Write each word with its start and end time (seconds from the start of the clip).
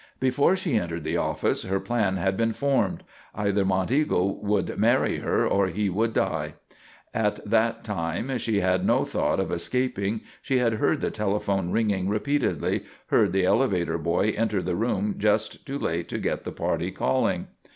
Before 0.19 0.55
she 0.55 0.77
entered 0.79 1.03
the 1.03 1.17
office 1.17 1.61
her 1.61 1.79
plan 1.79 2.15
had 2.17 2.35
been 2.35 2.53
formed. 2.53 3.03
Either 3.35 3.63
Monteagle 3.63 4.39
would 4.41 4.75
marry 4.79 5.17
her 5.17 5.45
or 5.47 5.67
he 5.67 5.93
should 5.93 6.13
die. 6.13 6.55
At 7.13 7.39
that 7.47 7.83
time 7.83 8.35
she 8.39 8.61
had 8.61 8.83
no 8.83 9.05
thought 9.05 9.39
of 9.39 9.51
escaping. 9.51 10.21
She 10.41 10.57
had 10.57 10.73
heard 10.73 11.01
the 11.01 11.11
telephone 11.11 11.69
ringing 11.69 12.09
repeatedly; 12.09 12.83
heard 13.11 13.31
the 13.31 13.45
elevator 13.45 13.99
boy 13.99 14.33
enter 14.35 14.63
the 14.63 14.75
room 14.75 15.17
just 15.19 15.67
too 15.67 15.77
late 15.77 16.09
to 16.09 16.17
get 16.17 16.45
the 16.45 16.51
party 16.51 16.89
calling. 16.91 17.45